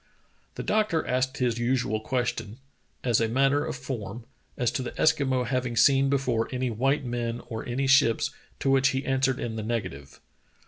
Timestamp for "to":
4.71-4.81, 8.61-8.71